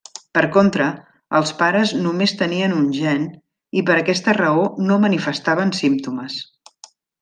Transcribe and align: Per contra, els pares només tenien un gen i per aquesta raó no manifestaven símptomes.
Per 0.35 0.41
contra, 0.53 0.87
els 1.39 1.51
pares 1.59 1.93
només 2.07 2.33
tenien 2.41 2.75
un 2.79 2.89
gen 2.97 3.29
i 3.83 3.87
per 3.91 4.01
aquesta 4.01 4.39
raó 4.43 4.67
no 4.89 5.01
manifestaven 5.07 5.79
símptomes. 5.85 6.45